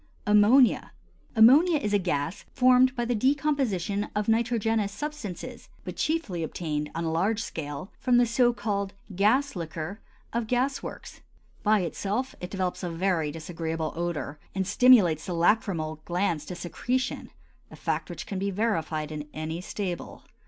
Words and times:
AMMONIA. 0.25 0.93
Ammonia 1.35 1.77
is 1.77 1.93
a 1.93 1.99
gas 1.99 2.43
formed 2.53 2.95
by 2.95 3.05
the 3.05 3.13
decomposition 3.13 4.09
of 4.15 4.27
nitrogenous 4.27 4.91
substances, 4.91 5.69
but 5.85 5.95
chiefly 5.95 6.41
obtained, 6.41 6.89
on 6.95 7.03
a 7.03 7.11
large 7.11 7.39
scale, 7.43 7.91
from 7.99 8.17
the 8.17 8.25
so 8.25 8.51
called 8.51 8.95
"gas 9.15 9.55
liquor" 9.55 10.01
of 10.33 10.47
gas 10.47 10.81
works. 10.81 11.21
By 11.61 11.81
itself 11.81 12.33
it 12.41 12.49
develops 12.49 12.81
a 12.81 12.89
very 12.89 13.31
disagreeable 13.31 13.93
odor 13.95 14.39
and 14.55 14.65
stimulates 14.65 15.27
the 15.27 15.33
lachrymal 15.35 16.01
glands 16.03 16.45
to 16.47 16.55
secretion—a 16.55 17.75
fact 17.75 18.09
which 18.09 18.25
can 18.25 18.39
be 18.39 18.49
verified 18.49 19.11
in 19.11 19.27
any 19.35 19.61
stable. 19.61 20.23